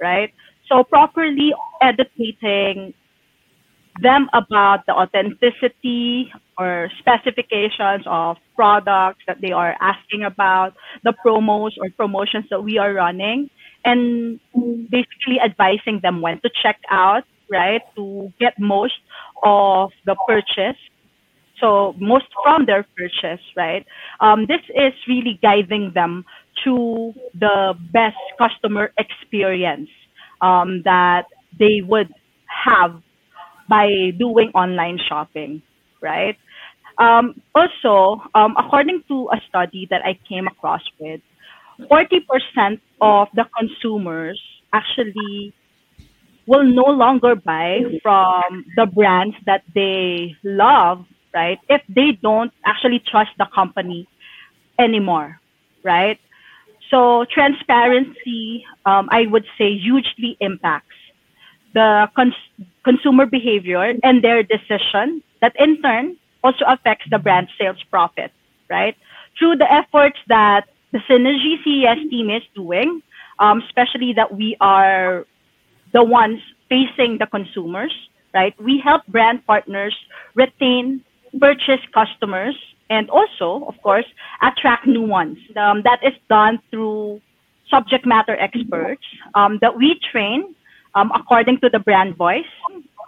right? 0.00 0.32
So 0.68 0.82
properly 0.84 1.52
educating 1.82 2.94
them 4.00 4.28
about 4.32 4.86
the 4.86 4.92
authenticity 4.92 6.32
or 6.58 6.90
specifications 6.98 8.04
of 8.06 8.36
products 8.56 9.22
that 9.26 9.40
they 9.40 9.52
are 9.52 9.76
asking 9.80 10.24
about, 10.24 10.74
the 11.02 11.14
promos 11.24 11.72
or 11.80 11.90
promotions 11.96 12.46
that 12.50 12.62
we 12.62 12.78
are 12.78 12.92
running, 12.92 13.50
and 13.84 14.40
basically 14.90 15.40
advising 15.40 16.00
them 16.02 16.20
when 16.20 16.40
to 16.40 16.50
check 16.62 16.80
out, 16.90 17.24
right, 17.50 17.82
to 17.94 18.32
get 18.40 18.58
most 18.58 18.98
of 19.44 19.90
the 20.06 20.16
purchase. 20.26 20.78
So 21.60 21.94
most 21.98 22.26
from 22.42 22.66
their 22.66 22.84
purchase, 22.96 23.40
right? 23.56 23.86
Um, 24.20 24.46
this 24.46 24.60
is 24.74 24.92
really 25.06 25.38
guiding 25.40 25.92
them 25.94 26.24
to 26.64 27.14
the 27.34 27.74
best 27.92 28.16
customer 28.38 28.92
experience 28.98 29.88
um, 30.40 30.82
that 30.84 31.26
they 31.58 31.80
would 31.82 32.12
have 32.46 33.00
by 33.68 34.10
doing 34.18 34.50
online 34.54 34.98
shopping, 35.08 35.62
right? 36.00 36.36
Um, 36.98 37.40
also, 37.54 38.22
um, 38.34 38.54
according 38.58 39.02
to 39.08 39.28
a 39.32 39.40
study 39.48 39.86
that 39.90 40.02
I 40.04 40.18
came 40.28 40.46
across 40.46 40.82
with, 40.98 41.20
40% 41.90 42.80
of 43.00 43.28
the 43.34 43.44
consumers 43.58 44.40
actually 44.72 45.52
will 46.46 46.64
no 46.64 46.84
longer 46.84 47.34
buy 47.34 47.80
from 48.02 48.64
the 48.76 48.86
brands 48.86 49.34
that 49.46 49.62
they 49.74 50.36
love, 50.44 51.04
right? 51.32 51.58
If 51.68 51.82
they 51.88 52.12
don't 52.22 52.52
actually 52.64 53.02
trust 53.10 53.30
the 53.38 53.46
company 53.52 54.06
anymore, 54.78 55.40
right? 55.82 56.18
So 56.90 57.24
transparency, 57.32 58.64
um, 58.86 59.08
I 59.10 59.26
would 59.26 59.44
say, 59.58 59.76
hugely 59.76 60.36
impacts 60.40 60.94
the 61.74 62.08
cons- 62.14 62.66
consumer 62.84 63.26
behavior 63.26 63.94
and 64.02 64.22
their 64.22 64.42
decision 64.42 65.22
that 65.40 65.54
in 65.58 65.82
turn 65.82 66.16
also 66.42 66.64
affects 66.68 67.06
the 67.10 67.18
brand 67.18 67.48
sales 67.58 67.82
profit, 67.90 68.30
right? 68.70 68.96
Through 69.38 69.56
the 69.56 69.70
efforts 69.72 70.18
that 70.28 70.68
the 70.92 70.98
Synagie 71.10 71.62
CES 71.64 72.08
team 72.10 72.30
is 72.30 72.42
doing, 72.54 73.02
um, 73.40 73.62
especially 73.66 74.12
that 74.14 74.32
we 74.32 74.56
are 74.60 75.26
the 75.92 76.04
ones 76.04 76.40
facing 76.68 77.18
the 77.18 77.26
consumers, 77.26 77.92
right? 78.32 78.54
We 78.60 78.78
help 78.78 79.06
brand 79.08 79.44
partners 79.46 79.96
retain 80.34 81.02
purchase 81.40 81.80
customers 81.92 82.54
and 82.90 83.08
also, 83.10 83.64
of 83.66 83.74
course, 83.82 84.06
attract 84.42 84.86
new 84.86 85.02
ones. 85.02 85.38
Um, 85.56 85.82
that 85.82 86.00
is 86.02 86.14
done 86.28 86.60
through 86.70 87.20
subject 87.70 88.06
matter 88.06 88.36
experts 88.36 89.02
um, 89.34 89.58
that 89.62 89.76
we 89.76 89.98
train 90.12 90.54
um, 90.94 91.10
according 91.14 91.60
to 91.60 91.68
the 91.68 91.78
brand 91.78 92.16
voice. 92.16 92.52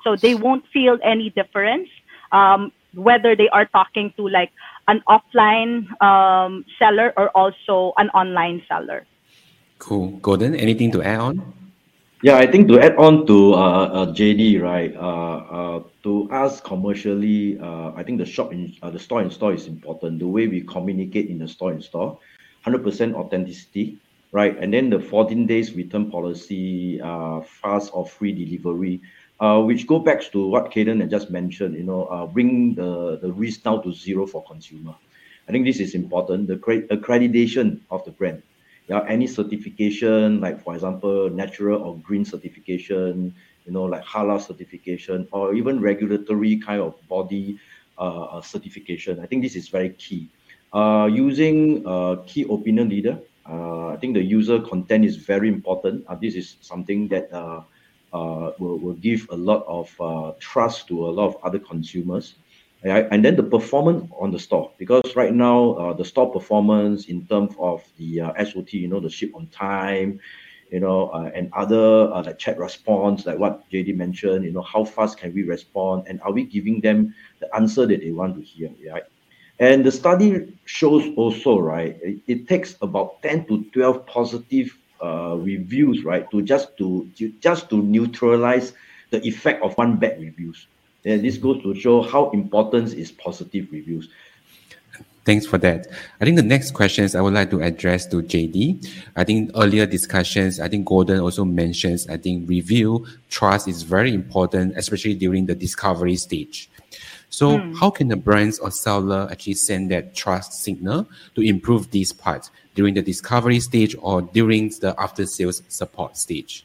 So 0.03 0.17
they 0.17 0.35
won't 0.35 0.65
feel 0.73 0.99
any 1.03 1.31
difference 1.31 1.89
um, 2.33 2.73
whether 2.95 3.37
they 3.37 3.49
are 3.51 3.67
talking 3.67 4.13
to 4.17 4.29
like 4.29 4.51
an 4.89 5.03
offline 5.09 5.91
um, 6.03 6.65
seller 6.79 7.13
or 7.17 7.29
also 7.31 7.93
an 7.99 8.09
online 8.11 8.63
seller. 8.69 9.07
Cool. 9.79 10.17
Gordon, 10.23 10.55
anything 10.55 10.91
to 10.93 11.03
add 11.03 11.21
on? 11.21 11.53
Yeah, 12.27 12.39
I 12.39 12.47
think 12.51 12.67
to 12.75 12.81
add 12.81 12.97
on 12.97 13.25
to 13.29 13.55
uh, 13.55 13.87
uh, 13.87 14.07
JD, 14.11 14.61
right? 14.61 14.91
Uh, 14.97 15.39
uh, 15.47 15.83
to 16.03 16.29
us 16.33 16.61
commercially, 16.61 17.57
uh, 17.63 17.93
I 17.95 18.03
think 18.03 18.19
the 18.19 18.27
shop 18.27 18.51
in 18.51 18.75
uh, 18.83 18.91
the 18.91 18.99
store 18.99 19.23
in 19.23 19.31
store 19.31 19.55
is 19.55 19.69
important. 19.69 20.19
The 20.19 20.27
way 20.27 20.49
we 20.49 20.63
communicate 20.63 21.31
in 21.31 21.39
the 21.39 21.47
store 21.47 21.71
in 21.71 21.81
store, 21.81 22.19
hundred 22.67 22.83
percent 22.83 23.15
authenticity, 23.15 23.99
right? 24.33 24.59
And 24.59 24.75
then 24.75 24.91
the 24.91 24.99
fourteen 24.99 25.47
days 25.47 25.75
return 25.79 26.11
policy, 26.11 27.01
uh, 27.01 27.43
fast 27.43 27.95
or 27.95 28.05
free 28.05 28.35
delivery, 28.35 29.01
uh, 29.39 29.63
which 29.63 29.87
go 29.87 30.01
back 30.01 30.19
to 30.33 30.49
what 30.49 30.73
Kaden 30.75 30.99
had 30.99 31.11
just 31.11 31.31
mentioned. 31.31 31.77
You 31.77 31.85
know, 31.85 32.11
uh, 32.11 32.27
bring 32.27 32.75
the 32.75 33.23
the 33.23 33.31
risk 33.31 33.63
down 33.63 33.85
to 33.85 33.95
zero 33.95 34.27
for 34.27 34.43
consumer. 34.43 34.97
I 35.49 35.53
think 35.53 35.65
this 35.65 35.79
is 35.79 35.95
important. 35.95 36.49
The 36.49 36.59
accreditation 36.91 37.87
of 37.89 38.05
the 38.05 38.11
brand 38.11 38.43
yeah, 38.89 39.05
any 39.09 39.27
certification, 39.27 40.41
like 40.41 40.63
for 40.63 40.75
example, 40.75 41.29
natural 41.31 41.83
or 41.83 41.99
green 41.99 42.25
certification, 42.25 43.35
you 43.65 43.73
know, 43.73 43.85
like 43.85 44.05
halal 44.05 44.41
certification, 44.41 45.27
or 45.33 45.55
even 45.55 45.81
regulatory 45.81 46.57
kind 46.57 46.81
of 46.81 46.95
body 47.09 47.59
uh, 47.99 48.25
uh 48.25 48.43
certification. 48.43 49.19
I 49.21 49.27
think 49.27 49.43
this 49.43 49.57
is 49.57 49.69
very 49.69 49.91
key. 49.91 50.29
Uh, 50.73 51.09
using 51.11 51.87
uh, 51.87 52.17
key 52.27 52.47
opinion 52.49 52.89
leader, 52.89 53.19
uh, 53.49 53.89
I 53.89 53.97
think 53.97 54.15
the 54.15 54.23
user 54.23 54.61
content 54.61 55.05
is 55.05 55.17
very 55.17 55.49
important. 55.49 56.05
This 56.21 56.35
is 56.35 56.57
something 56.61 57.09
that 57.09 57.31
will, 58.13 58.79
will 58.79 58.99
give 59.01 59.27
a 59.31 59.37
lot 59.37 59.65
of 59.67 59.91
trust 60.39 60.87
to 60.89 61.07
a 61.07 61.11
lot 61.11 61.29
of 61.29 61.37
other 61.43 61.59
consumers. 61.59 62.35
And 62.85 63.25
then 63.25 63.37
the 63.37 63.43
performance 63.43 64.11
on 64.19 64.31
the 64.31 64.39
store, 64.39 64.71
because 64.79 65.17
right 65.17 65.35
now 65.35 65.73
uh, 65.73 65.93
the 65.93 66.05
store 66.05 66.31
performance 66.31 67.07
in 67.07 67.27
terms 67.27 67.55
of 67.59 67.83
the 67.99 68.21
uh, 68.21 68.45
SOT, 68.45 68.75
you 68.75 68.87
know, 68.87 69.01
the 69.01 69.11
ship 69.11 69.33
on 69.35 69.49
time, 69.49 70.21
you 70.71 70.81
know, 70.81 71.09
uh, 71.09 71.31
and 71.35 71.51
other 71.53 72.13
uh, 72.13 72.23
like 72.23 72.39
chat 72.39 72.59
response, 72.59 73.27
like 73.27 73.39
what 73.39 73.69
JD 73.71 73.97
mentioned, 73.97 74.45
you 74.45 74.53
know, 74.53 74.63
how 74.63 74.85
fast 74.85 75.19
can 75.19 75.33
we 75.35 75.43
respond, 75.43 76.05
and 76.09 76.21
are 76.23 76.33
we 76.33 76.45
giving 76.45 76.81
them 76.81 77.15
the 77.41 77.55
answer 77.57 77.87
that 77.87 78.01
they 78.01 78.11
want 78.13 78.37
to 78.37 78.43
hear, 78.43 78.71
right? 78.93 79.05
And 79.59 79.85
the 79.85 79.91
study 79.91 80.55
shows 80.67 81.09
also, 81.17 81.59
right, 81.59 81.97
it, 82.03 82.21
it 82.27 82.49
takes 82.49 82.77
about 82.83 83.23
ten 83.23 83.47
to 83.47 83.65
twelve 83.73 84.07
positive 84.07 84.77
uh, 85.03 85.37
reviews, 85.39 86.05
right, 86.05 86.31
to 86.31 86.43
just 86.43 86.77
to, 86.79 87.09
to 87.17 87.33
just 87.41 87.71
to 87.71 87.83
neutralize 87.83 88.75
the 89.11 89.25
effect 89.27 89.63
of 89.63 89.77
one 89.79 89.97
bad 89.97 90.21
reviews. 90.21 90.67
And 91.07 91.25
this 91.25 91.39
goes 91.39 91.63
to 91.63 91.75
show 91.75 92.03
how 92.03 92.31
important 92.31 92.93
is 92.93 93.13
positive 93.13 93.69
reviews. 93.71 94.09
Thanks 95.25 95.47
for 95.47 95.59
that. 95.59 95.89
I 96.21 96.25
think 96.25 96.37
the 96.37 96.43
next 96.43 96.73
questions 96.73 97.15
I 97.15 97.21
would 97.21 97.35
like 97.35 97.51
to 97.51 97.61
address 97.61 98.07
to 98.07 98.23
JD. 98.23 98.89
I 99.17 99.25
think 99.25 99.51
earlier 99.57 99.85
discussions, 99.85 100.61
I 100.61 100.69
think 100.69 100.87
Gordon 100.87 101.19
also 101.21 101.45
mentions, 101.45 102.09
I 102.09 102.17
think 102.17 102.49
review 102.49 103.07
trust 103.29 103.67
is 103.67 103.83
very 103.83 104.15
important, 104.15 104.77
especially 104.77 105.15
during 105.15 105.47
the 105.47 105.55
discovery 105.55 106.17
stage. 106.17 106.71
So 107.29 107.59
mm. 107.59 107.77
how 107.77 107.91
can 107.91 108.07
the 108.07 108.17
brands 108.17 108.61
or 108.61 108.71
seller 108.71 109.29
actually 109.31 109.55
send 109.55 109.91
that 109.91 110.15
trust 110.15 110.53
signal 110.53 111.09
to 111.35 111.41
improve 111.41 111.91
this 111.91 112.13
part 112.13 112.49
during 112.77 112.95
the 112.95 113.03
discovery 113.03 113.59
stage 113.59 113.97
or 114.01 114.23
during 114.23 114.69
the 114.81 114.95
after 114.99 115.27
sales 115.27 115.63
support 115.69 116.17
stage? 116.17 116.65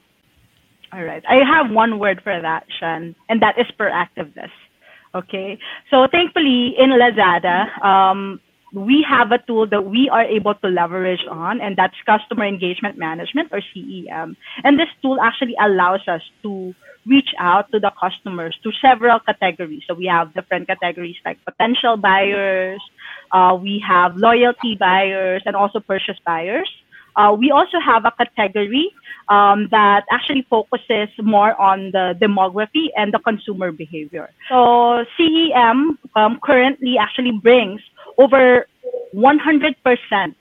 All 0.93 1.03
right. 1.03 1.23
I 1.27 1.37
have 1.45 1.71
one 1.71 1.99
word 1.99 2.21
for 2.23 2.39
that, 2.41 2.65
Shan, 2.79 3.15
and 3.29 3.41
that 3.41 3.57
is 3.57 3.65
proactiveness. 3.79 4.51
Okay. 5.15 5.57
So 5.89 6.07
thankfully 6.11 6.75
in 6.77 6.91
Lazada, 6.91 7.67
um, 7.83 8.39
we 8.73 9.05
have 9.07 9.31
a 9.31 9.39
tool 9.39 9.67
that 9.67 9.83
we 9.85 10.09
are 10.09 10.23
able 10.23 10.55
to 10.55 10.67
leverage 10.67 11.25
on, 11.29 11.59
and 11.59 11.75
that's 11.75 11.95
customer 12.05 12.45
engagement 12.45 12.97
management 12.97 13.49
or 13.51 13.61
CEM. 13.75 14.35
And 14.63 14.79
this 14.79 14.87
tool 15.01 15.19
actually 15.19 15.55
allows 15.59 16.07
us 16.07 16.21
to 16.43 16.73
reach 17.05 17.29
out 17.39 17.71
to 17.71 17.79
the 17.79 17.91
customers 17.99 18.57
to 18.63 18.71
several 18.81 19.19
categories. 19.19 19.83
So 19.87 19.93
we 19.93 20.05
have 20.05 20.33
different 20.33 20.67
categories 20.67 21.15
like 21.25 21.43
potential 21.43 21.97
buyers, 21.97 22.81
uh, 23.31 23.57
we 23.59 23.83
have 23.85 24.15
loyalty 24.15 24.75
buyers, 24.75 25.41
and 25.45 25.55
also 25.55 25.79
purchase 25.79 26.17
buyers. 26.25 26.69
Uh, 27.15 27.35
we 27.37 27.51
also 27.51 27.79
have 27.79 28.05
a 28.05 28.11
category 28.11 28.91
um, 29.29 29.67
that 29.71 30.03
actually 30.11 30.45
focuses 30.49 31.09
more 31.21 31.59
on 31.59 31.91
the 31.91 32.15
demography 32.21 32.87
and 32.97 33.13
the 33.13 33.19
consumer 33.19 33.71
behavior. 33.71 34.29
So 34.49 35.05
CEM 35.17 35.97
um, 36.15 36.39
currently 36.43 36.97
actually 36.97 37.31
brings 37.31 37.81
over 38.17 38.65
100%. 39.15 40.35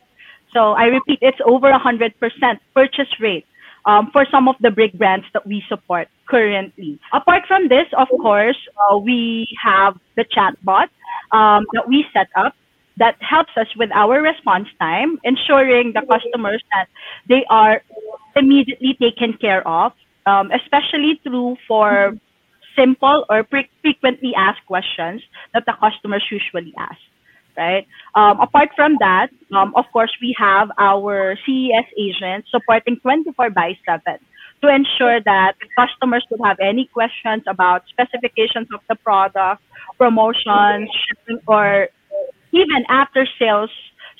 So 0.52 0.72
I 0.72 0.84
repeat, 0.86 1.18
it's 1.22 1.38
over 1.44 1.70
100% 1.70 2.58
purchase 2.74 3.20
rate 3.20 3.46
um, 3.86 4.10
for 4.12 4.26
some 4.30 4.48
of 4.48 4.56
the 4.60 4.70
big 4.70 4.98
brands 4.98 5.26
that 5.32 5.46
we 5.46 5.62
support 5.68 6.08
currently. 6.28 6.98
Apart 7.12 7.44
from 7.46 7.68
this, 7.68 7.86
of 7.96 8.08
course, 8.20 8.58
uh, 8.90 8.98
we 8.98 9.46
have 9.62 9.98
the 10.16 10.24
chatbot 10.24 10.88
um, 11.32 11.64
that 11.72 11.86
we 11.88 12.06
set 12.12 12.28
up 12.34 12.54
that 13.00 13.16
helps 13.20 13.50
us 13.56 13.66
with 13.76 13.90
our 13.92 14.20
response 14.20 14.68
time, 14.78 15.18
ensuring 15.24 15.92
the 15.96 16.04
customers 16.06 16.62
that 16.70 16.86
they 17.28 17.44
are 17.50 17.82
immediately 18.36 18.94
taken 19.00 19.32
care 19.40 19.66
of, 19.66 19.92
um, 20.26 20.52
especially 20.52 21.18
through 21.24 21.56
for 21.66 22.14
simple 22.76 23.24
or 23.28 23.42
pre- 23.42 23.70
frequently 23.80 24.32
asked 24.36 24.64
questions 24.66 25.22
that 25.54 25.64
the 25.66 25.74
customers 25.80 26.22
usually 26.30 26.72
ask. 26.78 27.00
Right. 27.56 27.86
Um, 28.14 28.38
apart 28.40 28.70
from 28.76 28.96
that, 29.00 29.28
um, 29.52 29.74
of 29.74 29.84
course, 29.92 30.12
we 30.22 30.34
have 30.38 30.70
our 30.78 31.36
CES 31.44 31.88
agents 31.98 32.48
supporting 32.50 32.96
24 33.00 33.50
by 33.50 33.76
7 33.84 34.00
to 34.62 34.68
ensure 34.68 35.20
that 35.24 35.54
customers 35.76 36.24
would 36.30 36.40
have 36.44 36.58
any 36.60 36.88
questions 36.92 37.42
about 37.48 37.82
specifications 37.90 38.68
of 38.72 38.80
the 38.88 38.94
product, 38.94 39.60
promotions, 39.98 40.88
shipping, 41.04 41.40
or 41.48 41.88
even 42.52 42.84
after 42.88 43.26
sales 43.38 43.70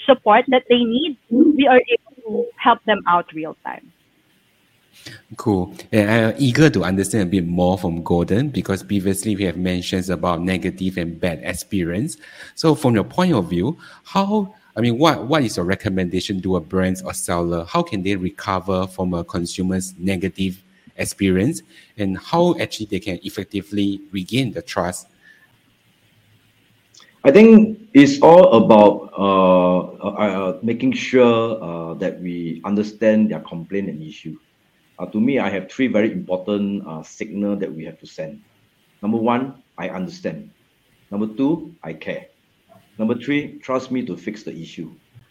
support 0.06 0.44
that 0.48 0.64
they 0.68 0.82
need, 0.82 1.16
we 1.30 1.66
are 1.66 1.80
able 1.80 2.22
to 2.22 2.46
help 2.56 2.82
them 2.84 3.02
out 3.06 3.32
real 3.32 3.56
time. 3.64 3.92
Cool. 5.36 5.74
And 5.92 6.10
I'm 6.10 6.34
eager 6.38 6.68
to 6.68 6.84
understand 6.84 7.28
a 7.28 7.30
bit 7.30 7.46
more 7.46 7.78
from 7.78 8.02
Gordon 8.02 8.48
because 8.48 8.82
previously 8.82 9.36
we 9.36 9.44
have 9.44 9.56
mentions 9.56 10.10
about 10.10 10.42
negative 10.42 10.98
and 10.98 11.18
bad 11.18 11.40
experience. 11.42 12.16
So 12.54 12.74
from 12.74 12.94
your 12.94 13.04
point 13.04 13.34
of 13.34 13.48
view, 13.48 13.78
how 14.04 14.54
I 14.76 14.80
mean, 14.80 14.98
what, 14.98 15.26
what 15.26 15.42
is 15.42 15.56
your 15.56 15.66
recommendation 15.66 16.40
to 16.42 16.56
a 16.56 16.60
brand 16.60 17.02
or 17.04 17.12
seller? 17.12 17.64
How 17.64 17.82
can 17.82 18.02
they 18.02 18.16
recover 18.16 18.86
from 18.86 19.14
a 19.14 19.24
consumer's 19.24 19.94
negative 19.98 20.62
experience 20.96 21.62
and 21.96 22.18
how 22.18 22.58
actually 22.58 22.86
they 22.86 23.00
can 23.00 23.18
effectively 23.22 24.00
regain 24.12 24.52
the 24.52 24.62
trust? 24.62 25.08
I 27.22 27.30
think 27.30 27.90
it's 27.92 28.22
all 28.22 28.64
about 28.64 29.12
uh, 29.12 29.80
uh, 30.00 30.14
uh 30.16 30.58
making 30.62 30.92
sure 30.92 31.60
uh, 31.60 31.94
that 32.00 32.18
we 32.20 32.62
understand 32.64 33.30
their 33.30 33.40
complaint 33.40 33.90
and 33.90 34.02
issue. 34.02 34.38
Uh, 34.98 35.04
to 35.06 35.20
me, 35.20 35.38
I 35.38 35.50
have 35.50 35.70
three 35.70 35.86
very 35.86 36.12
important 36.12 36.86
uh, 36.86 37.02
signal 37.02 37.56
that 37.56 37.70
we 37.70 37.84
have 37.84 38.00
to 38.00 38.06
send. 38.06 38.40
Number 39.02 39.18
one, 39.18 39.62
I 39.76 39.90
understand. 39.90 40.50
Number 41.10 41.26
two, 41.26 41.74
I 41.82 41.92
care. 41.92 42.26
Number 42.96 43.14
three, 43.14 43.58
trust 43.58 43.90
me 43.90 44.04
to 44.06 44.16
fix 44.16 44.42
the 44.42 44.56
issue. 44.56 44.90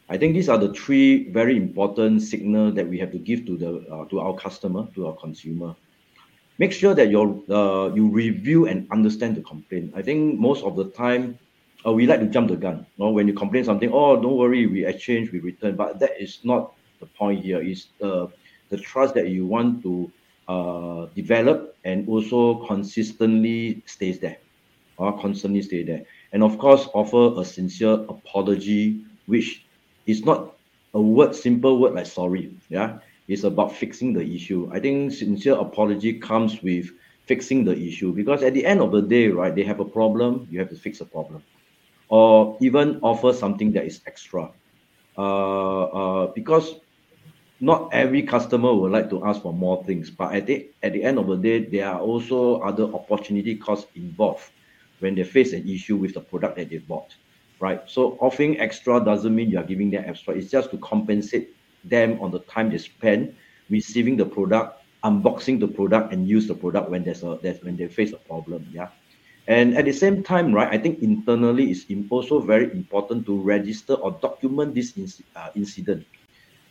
I 0.09 0.17
think 0.17 0.33
these 0.33 0.49
are 0.49 0.57
the 0.57 0.73
three 0.73 1.29
very 1.29 1.57
important 1.57 2.21
signal 2.21 2.71
that 2.73 2.87
we 2.87 2.99
have 2.99 3.11
to 3.13 3.19
give 3.19 3.45
to 3.45 3.57
the 3.57 4.05
to 4.09 4.19
our 4.19 4.35
customer, 4.37 4.85
to 4.93 5.07
our 5.07 5.15
consumer. 5.17 5.73
Make 6.57 6.73
sure 6.73 6.93
that 6.93 7.09
you 7.09 7.45
uh, 7.49 7.93
you 7.93 8.09
review 8.09 8.67
and 8.67 8.85
understand 8.91 9.37
the 9.37 9.41
complaint. 9.41 9.93
I 9.95 10.01
think 10.01 10.37
most 10.37 10.63
of 10.63 10.75
the 10.75 10.89
time, 10.93 11.37
uh, 11.85 11.91
we 11.93 12.07
like 12.07 12.19
to 12.19 12.27
jump 12.27 12.49
the 12.49 12.55
gun. 12.55 12.85
You 12.97 13.05
know, 13.05 13.11
when 13.11 13.27
you 13.27 13.33
complain 13.33 13.63
something, 13.63 13.89
oh, 13.91 14.21
don't 14.21 14.37
worry, 14.37 14.65
we 14.67 14.85
exchange, 14.85 15.31
we 15.31 15.39
return. 15.39 15.75
But 15.75 15.99
that 15.99 16.21
is 16.21 16.39
not 16.43 16.73
the 16.99 17.05
point 17.05 17.43
here. 17.43 17.61
Is 17.61 17.87
the 17.99 18.29
the 18.69 18.77
trust 18.77 19.15
that 19.15 19.29
you 19.29 19.45
want 19.45 19.81
to 19.83 20.11
uh, 20.47 21.07
develop 21.15 21.75
and 21.83 22.07
also 22.07 22.65
consistently 22.67 23.81
stays 23.85 24.19
there, 24.19 24.37
or 24.97 25.17
constantly 25.19 25.61
stay 25.61 25.83
there 25.83 26.05
and 26.31 26.43
of 26.43 26.57
course 26.57 26.87
offer 26.93 27.39
a 27.39 27.45
sincere 27.45 27.93
apology 27.93 29.01
which 29.25 29.65
is 30.05 30.25
not 30.25 30.55
a 30.93 31.01
word 31.01 31.35
simple 31.35 31.79
word 31.79 31.93
like 31.93 32.05
sorry 32.05 32.51
yeah 32.69 32.97
it's 33.27 33.43
about 33.43 33.73
fixing 33.75 34.13
the 34.13 34.21
issue 34.35 34.69
i 34.73 34.79
think 34.79 35.11
sincere 35.11 35.55
apology 35.55 36.13
comes 36.19 36.61
with 36.61 36.91
fixing 37.25 37.63
the 37.63 37.77
issue 37.77 38.11
because 38.13 38.41
at 38.43 38.53
the 38.53 38.65
end 38.65 38.81
of 38.81 38.91
the 38.91 39.01
day 39.01 39.27
right 39.27 39.55
they 39.55 39.63
have 39.63 39.79
a 39.79 39.85
problem 39.85 40.47
you 40.51 40.59
have 40.59 40.69
to 40.69 40.75
fix 40.75 41.01
a 41.01 41.05
problem 41.05 41.43
or 42.09 42.57
even 42.61 42.99
offer 43.01 43.33
something 43.33 43.71
that 43.71 43.85
is 43.85 44.01
extra 44.07 44.49
uh, 45.17 45.83
uh, 45.83 46.27
because 46.33 46.75
not 47.59 47.89
every 47.93 48.23
customer 48.23 48.73
would 48.73 48.91
like 48.91 49.09
to 49.09 49.25
ask 49.25 49.41
for 49.41 49.53
more 49.53 49.83
things 49.85 50.09
but 50.09 50.33
at 50.33 50.45
the 50.47 50.69
at 50.83 50.93
the 50.93 51.03
end 51.03 51.17
of 51.19 51.27
the 51.27 51.37
day 51.37 51.65
there 51.65 51.87
are 51.87 51.99
also 51.99 52.59
other 52.61 52.85
opportunity 52.93 53.55
costs 53.55 53.87
involved 53.95 54.51
when 54.99 55.15
they 55.15 55.23
face 55.23 55.53
an 55.53 55.67
issue 55.67 55.97
with 55.97 56.13
the 56.13 56.21
product 56.21 56.57
that 56.57 56.69
they 56.69 56.77
bought, 56.77 57.15
right? 57.59 57.81
So 57.87 58.17
offering 58.19 58.59
extra 58.59 59.03
doesn't 59.03 59.33
mean 59.33 59.49
you 59.49 59.57
are 59.57 59.63
giving 59.63 59.89
them 59.91 60.03
extra. 60.05 60.35
It's 60.35 60.51
just 60.51 60.71
to 60.71 60.77
compensate 60.79 61.55
them 61.83 62.19
on 62.21 62.31
the 62.31 62.39
time 62.39 62.69
they 62.69 62.77
spend 62.77 63.35
receiving 63.69 64.17
the 64.17 64.25
product, 64.25 64.83
unboxing 65.03 65.59
the 65.59 65.67
product, 65.67 66.13
and 66.13 66.27
use 66.27 66.47
the 66.47 66.55
product 66.55 66.89
when 66.89 67.03
there's 67.03 67.23
a 67.23 67.39
that's 67.41 67.63
when 67.63 67.77
they 67.77 67.87
face 67.87 68.11
a 68.11 68.17
problem. 68.17 68.67
Yeah. 68.71 68.89
And 69.49 69.75
at 69.75 69.85
the 69.85 69.91
same 69.91 70.23
time, 70.23 70.53
right, 70.53 70.69
I 70.71 70.77
think 70.77 70.99
internally 71.01 71.71
it's 71.71 71.85
also 72.09 72.39
very 72.39 72.71
important 72.71 73.25
to 73.27 73.41
register 73.41 73.95
or 73.95 74.17
document 74.21 74.75
this 74.75 74.93
inc- 74.93 75.25
uh, 75.35 75.49
incident. 75.55 76.07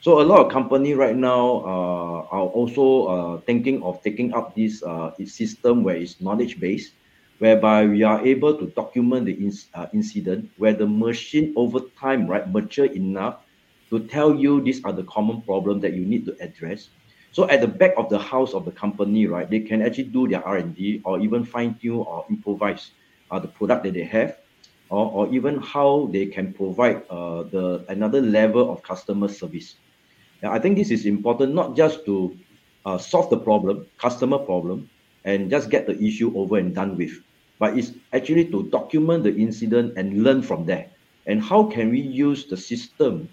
So 0.01 0.21
a 0.21 0.27
lot 0.27 0.47
of 0.47 0.53
company 0.53 0.95
right 0.95 1.17
now 1.17 1.63
uh, 1.67 2.19
are 2.37 2.49
also 2.59 2.85
uh, 3.07 3.41
thinking 3.47 3.83
of 3.83 4.03
taking 4.05 4.35
up 4.35 4.55
this 4.57 4.83
uh, 4.85 5.11
system 5.27 5.83
where 5.85 5.97
it's 5.97 6.21
knowledge 6.21 6.61
based 6.61 6.95
whereby 7.39 7.87
we 7.87 8.03
are 8.05 8.25
able 8.27 8.59
to 8.59 8.69
document 8.77 9.27
the 9.27 9.35
in, 9.35 9.53
uh, 9.75 9.87
incident 9.95 10.51
where 10.57 10.75
the 10.75 10.87
machine 10.87 11.53
over 11.57 11.81
time 12.01 12.27
right 12.29 12.49
mature 12.51 12.87
enough 12.95 13.37
to 13.91 14.07
tell 14.07 14.35
you 14.35 14.63
these 14.63 14.85
are 14.85 14.93
the 14.93 15.05
common 15.05 15.43
problems 15.43 15.83
that 15.83 15.95
you 15.95 16.07
need 16.07 16.25
to 16.27 16.37
address 16.41 16.91
so 17.33 17.49
at 17.49 17.61
the 17.61 17.67
back 17.67 17.93
of 17.97 18.09
the 18.09 18.19
house 18.19 18.55
of 18.55 18.65
the 18.65 18.71
company 18.71 19.27
right 19.27 19.51
they 19.51 19.61
can 19.61 19.83
actually 19.83 20.05
do 20.05 20.29
their 20.29 20.45
r&d 20.47 21.01
or 21.05 21.21
even 21.21 21.45
fine 21.45 21.75
tune 21.81 21.99
or 21.99 22.25
improvise 22.31 22.91
uh, 23.31 23.39
the 23.39 23.49
product 23.49 23.85
that 23.85 23.95
they 23.95 24.05
have 24.05 24.37
or, 24.91 25.11
or 25.13 25.35
even 25.35 25.61
how 25.61 26.09
they 26.13 26.25
can 26.27 26.53
provide 26.53 27.03
uh, 27.11 27.43
the 27.45 27.85
another 27.89 28.21
level 28.21 28.73
of 28.73 28.83
customer 28.83 29.29
service 29.29 29.77
yeah, 30.43 30.51
i 30.51 30.59
think 30.59 30.77
this 30.77 30.91
is 30.91 31.07
important 31.07 31.55
not 31.55 31.77
just 31.77 32.05
to 32.05 32.37
uh, 32.87 32.97
solve 32.99 33.29
the 33.31 33.39
problem 33.39 33.87
customer 33.99 34.39
problem 34.39 34.89
and 35.25 35.51
just 35.51 35.69
get 35.69 35.87
the 35.87 36.01
issue 36.03 36.33
over 36.37 36.57
and 36.57 36.75
done 36.75 36.97
with 36.97 37.21
but 37.59 37.77
it's 37.77 37.93
actually 38.13 38.45
to 38.47 38.63
document 38.71 39.25
the 39.25 39.35
incident 39.35 39.95
and 39.97 40.23
learn 40.23 40.43
from 40.43 40.65
there. 40.65 40.87
And 41.27 41.43
how 41.43 41.65
can 41.65 41.91
we 41.91 42.01
use 42.01 42.47
the 42.47 42.57
system 42.57 43.29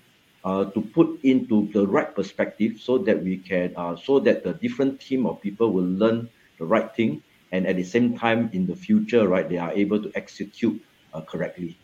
uh, 0.45 0.65
to 0.65 0.81
put 0.81 1.19
into 1.23 1.67
the 1.73 1.85
right 1.87 2.13
perspective 2.15 2.79
so 2.79 2.99
that 2.99 3.21
we 3.21 3.37
can, 3.37 3.73
uh, 3.75 3.95
so 3.95 4.19
that 4.19 4.43
the 4.43 4.53
different 4.53 5.01
team 5.01 5.25
of 5.25 5.41
people 5.41 5.73
will 5.73 5.89
learn 5.97 6.29
the 6.59 6.65
right 6.65 6.95
thing, 6.95 7.21
and 7.51 7.65
at 7.65 7.75
the 7.75 7.83
same 7.83 8.15
time, 8.15 8.49
in 8.53 8.65
the 8.67 8.75
future, 8.75 9.27
right, 9.27 9.49
they 9.49 9.57
are 9.57 9.71
able 9.73 10.01
to 10.01 10.11
execute 10.13 10.79
uh, 11.13 11.21
correctly. 11.21 11.75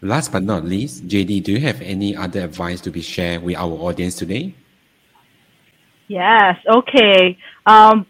Last 0.00 0.30
but 0.30 0.44
not 0.44 0.64
least, 0.64 1.08
JD, 1.08 1.42
do 1.42 1.52
you 1.52 1.60
have 1.60 1.82
any 1.82 2.14
other 2.14 2.40
advice 2.44 2.80
to 2.82 2.90
be 2.90 3.02
shared 3.02 3.42
with 3.42 3.56
our 3.56 3.72
audience 3.72 4.14
today? 4.14 4.54
Yes. 6.06 6.56
Okay. 6.68 7.36
Um, 7.66 8.06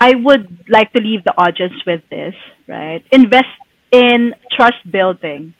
I 0.00 0.14
would 0.14 0.64
like 0.70 0.90
to 0.94 1.02
leave 1.02 1.22
the 1.24 1.36
audience 1.36 1.74
with 1.86 2.00
this, 2.08 2.34
right? 2.66 3.04
Invest 3.12 3.52
in 3.92 4.34
trust 4.50 4.90
building 4.90 5.52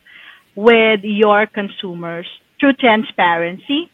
with 0.55 1.01
your 1.03 1.45
consumers 1.45 2.25
through 2.59 2.73
transparency 2.73 3.89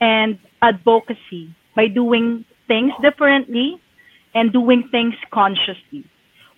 and 0.00 0.38
advocacy 0.62 1.54
by 1.74 1.88
doing 1.88 2.44
things 2.66 2.92
differently 3.02 3.80
and 4.34 4.52
doing 4.52 4.88
things 4.90 5.14
consciously 5.32 6.04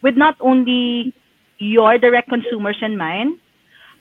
with 0.02 0.16
not 0.16 0.36
only 0.40 1.12
your 1.58 1.98
direct 1.98 2.28
consumers 2.28 2.78
in 2.82 2.96
mind, 2.96 3.38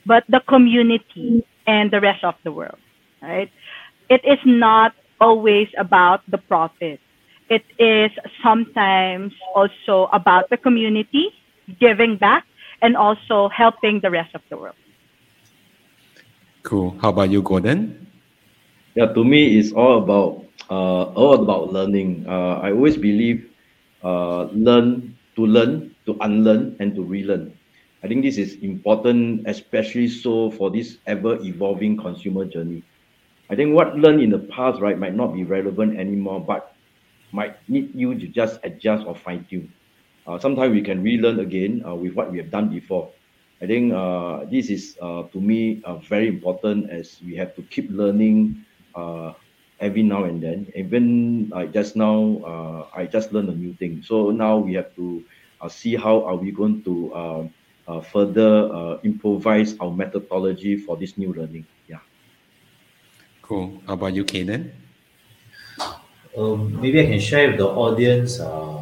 but 0.05 0.23
the 0.29 0.39
community 0.47 1.45
and 1.65 1.91
the 1.91 1.99
rest 1.99 2.23
of 2.23 2.35
the 2.43 2.51
world, 2.51 2.77
right? 3.21 3.51
It 4.09 4.21
is 4.23 4.39
not 4.45 4.93
always 5.19 5.67
about 5.77 6.21
the 6.29 6.37
profit 6.37 6.99
it 7.49 7.63
is 7.79 8.11
sometimes 8.43 9.33
also 9.55 10.09
about 10.11 10.49
the 10.49 10.57
community 10.57 11.29
giving 11.79 12.17
back 12.17 12.45
and 12.81 12.95
also 12.97 13.49
helping 13.49 13.99
the 14.01 14.11
rest 14.11 14.35
of 14.35 14.41
the 14.49 14.57
world. 14.57 14.75
Cool. 16.67 16.97
How 17.01 17.09
about 17.09 17.29
you, 17.31 17.41
Gordon? 17.41 18.07
Yeah, 18.95 19.13
to 19.13 19.23
me, 19.23 19.57
it's 19.57 19.71
all 19.71 20.03
about 20.03 20.43
uh, 20.69 21.13
all 21.15 21.33
about 21.43 21.71
learning. 21.71 22.25
Uh, 22.27 22.59
I 22.59 22.71
always 22.71 22.97
believe 22.97 23.47
uh, 24.03 24.45
learn 24.51 25.15
to 25.35 25.45
learn, 25.45 25.95
to 26.05 26.17
unlearn, 26.21 26.75
and 26.79 26.95
to 26.95 27.03
relearn. 27.03 27.53
I 28.03 28.07
think 28.07 28.23
this 28.23 28.37
is 28.37 28.55
important, 28.61 29.47
especially 29.47 30.07
so 30.07 30.51
for 30.51 30.69
this 30.71 30.97
ever 31.07 31.39
evolving 31.41 31.97
consumer 31.97 32.45
journey. 32.45 32.83
I 33.49 33.55
think 33.55 33.73
what 33.75 33.95
learned 33.97 34.21
in 34.21 34.29
the 34.31 34.39
past, 34.51 34.81
right, 34.81 34.97
might 34.97 35.15
not 35.15 35.33
be 35.33 35.43
relevant 35.43 35.97
anymore, 35.97 36.41
but 36.43 36.75
might 37.31 37.55
need 37.69 37.95
you 37.95 38.13
to 38.19 38.27
just 38.27 38.59
adjust 38.63 39.07
or 39.07 39.15
fine 39.15 39.45
tune. 39.49 39.71
Uh, 40.27 40.37
sometimes 40.39 40.73
we 40.73 40.81
can 40.81 41.01
relearn 41.03 41.39
again 41.39 41.83
uh, 41.87 41.95
with 41.95 42.13
what 42.13 42.31
we 42.31 42.37
have 42.39 42.51
done 42.51 42.69
before. 42.69 43.13
I 43.61 43.65
think 43.65 43.93
uh, 43.93 44.45
this 44.45 44.69
is 44.69 44.97
uh, 45.01 45.23
to 45.33 45.41
me 45.41 45.81
uh, 45.83 45.97
very 45.97 46.27
important 46.27 46.89
as 46.89 47.17
we 47.25 47.35
have 47.35 47.55
to 47.55 47.63
keep 47.63 47.89
learning 47.89 48.65
uh, 48.93 49.33
every 49.79 50.03
now 50.03 50.25
and 50.25 50.41
then. 50.41 50.71
Even 50.75 51.49
uh, 51.53 51.65
just 51.65 51.95
now, 51.95 52.37
uh, 52.45 52.87
I 52.93 53.05
just 53.05 53.33
learned 53.33 53.49
a 53.49 53.55
new 53.55 53.73
thing. 53.73 54.03
So 54.05 54.29
now 54.29 54.57
we 54.57 54.73
have 54.75 54.93
to 54.95 55.23
uh, 55.61 55.69
see 55.69 55.95
how 55.95 56.23
are 56.25 56.35
we 56.35 56.51
going 56.51 56.83
to 56.83 57.13
uh, 57.13 57.43
uh, 57.87 58.01
further 58.01 58.69
uh, 58.73 58.99
improvise 59.03 59.75
our 59.79 59.91
methodology 59.91 60.77
for 60.77 60.97
this 60.97 61.17
new 61.17 61.33
learning. 61.33 61.65
Yeah. 61.87 62.03
Cool. 63.41 63.81
How 63.87 63.93
about 63.93 64.13
you, 64.13 64.25
Kaden? 64.25 64.69
Um, 66.37 66.79
maybe 66.79 67.01
I 67.01 67.05
can 67.05 67.19
share 67.19 67.49
with 67.49 67.57
the 67.57 67.65
audience 67.65 68.39
uh, 68.39 68.45
the 68.45 68.76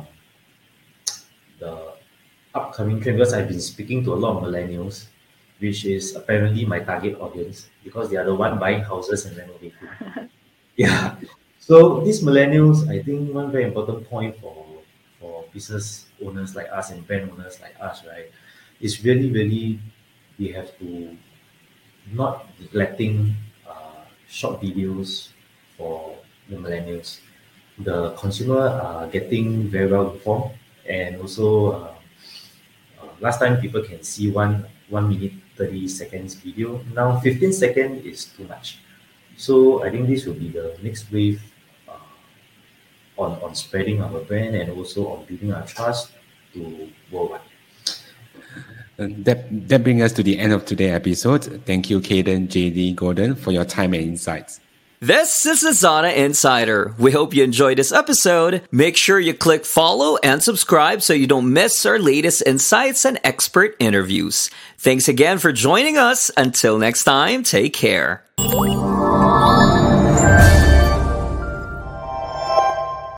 upcoming 2.56 3.02
trend 3.02 3.18
because 3.18 3.34
I've 3.34 3.48
been 3.48 3.62
speaking 3.62 4.04
to 4.06 4.14
a 4.14 4.20
lot 4.20 4.38
of 4.38 4.44
millennials, 4.44 5.08
which 5.60 5.86
is 5.86 6.16
apparently 6.16 6.66
my 6.66 6.80
target 6.80 7.20
audience 7.20 7.70
because 7.84 8.10
they 8.10 8.18
are 8.18 8.26
the 8.26 8.34
one 8.34 8.58
buying 8.60 8.82
houses 8.82 9.26
and 9.26 9.38
renovating. 9.38 9.74
yeah. 10.76 11.16
So 11.60 12.02
these 12.02 12.24
millennials, 12.24 12.88
I 12.90 13.04
think 13.04 13.34
one 13.34 13.52
very 13.52 13.64
important 13.64 14.08
point 14.08 14.40
for 14.40 14.66
for 15.20 15.46
business 15.54 16.06
owners 16.24 16.56
like 16.56 16.70
us 16.72 16.92
and 16.92 17.06
brand 17.08 17.32
owners 17.32 17.60
like 17.62 17.76
us, 17.82 18.06
right, 18.06 18.32
is 18.80 19.04
really, 19.04 19.32
really 19.32 19.80
we 20.38 20.50
have 20.50 20.78
to 20.80 21.18
not 22.14 22.48
neglecting 22.60 23.34
uh, 23.68 24.06
short 24.28 24.62
videos 24.62 25.30
for 25.78 26.16
the 26.50 26.56
millennials. 26.56 27.20
The 27.80 28.12
consumer 28.12 28.68
are 28.68 29.08
getting 29.08 29.68
very 29.68 29.88
well 29.92 30.12
informed, 30.12 30.52
and 30.88 31.20
also 31.20 31.72
uh, 31.72 31.95
last 33.20 33.40
time 33.40 33.60
people 33.60 33.82
can 33.84 34.04
see 34.04 34.32
one 34.32 34.66
one 34.90 35.10
minute 35.10 35.34
30 35.58 35.88
seconds 35.88 36.36
video. 36.36 36.82
Now 36.94 37.20
15 37.20 37.54
seconds 37.54 38.06
is 38.06 38.26
too 38.26 38.48
much. 38.48 38.80
So 39.38 39.84
I 39.84 39.90
think 39.90 40.08
this 40.08 40.26
will 40.26 40.34
be 40.34 40.50
the 40.50 40.78
next 40.82 41.12
wave 41.12 41.42
uh, 41.88 41.94
on, 43.18 43.42
on 43.42 43.56
spreading 43.56 44.02
our 44.02 44.20
brand 44.20 44.56
and 44.56 44.72
also 44.72 45.08
on 45.08 45.26
building 45.26 45.54
our 45.54 45.66
trust 45.66 46.12
to 46.54 46.90
worldwide. 47.12 47.42
That, 48.98 49.68
that 49.68 49.84
brings 49.84 50.02
us 50.04 50.14
to 50.14 50.24
the 50.24 50.40
end 50.40 50.54
of 50.54 50.66
today's 50.66 50.94
episode. 50.94 51.64
Thank 51.66 51.90
you, 51.90 52.00
Kaden, 52.00 52.48
JD, 52.48 52.96
Gordon, 52.96 53.36
for 53.36 53.52
your 53.52 53.66
time 53.66 53.94
and 53.94 54.04
insights. 54.04 54.62
This 55.02 55.46
is 55.46 55.62
Lazada 55.62 56.16
Insider. 56.16 56.96
We 56.98 57.12
hope 57.12 57.34
you 57.34 57.44
enjoyed 57.44 57.78
this 57.78 57.92
episode. 57.92 58.62
Make 58.72 58.96
sure 58.96 59.20
you 59.20 59.34
click 59.34 59.66
follow 59.66 60.18
and 60.24 60.42
subscribe 60.42 61.02
so 61.02 61.12
you 61.14 61.28
don't 61.28 61.52
miss 61.52 61.86
our 61.86 62.00
latest 62.00 62.44
insights 62.46 63.04
and 63.04 63.20
expert 63.22 63.76
interviews. 63.80 64.50
Thanks 64.78 65.10
again 65.10 65.38
for 65.38 65.52
joining 65.52 65.98
us. 65.98 66.32
Until 66.38 66.78
next 66.78 67.04
time, 67.04 67.44
take 67.44 67.74
care. 67.74 68.24